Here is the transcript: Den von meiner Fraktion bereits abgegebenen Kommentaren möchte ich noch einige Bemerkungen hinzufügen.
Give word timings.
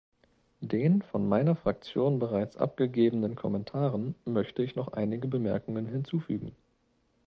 Den 0.61 1.03
von 1.03 1.29
meiner 1.29 1.55
Fraktion 1.55 2.17
bereits 2.17 2.57
abgegebenen 2.57 3.35
Kommentaren 3.35 4.15
möchte 4.25 4.63
ich 4.63 4.75
noch 4.75 4.87
einige 4.93 5.27
Bemerkungen 5.27 5.85
hinzufügen. 5.85 6.55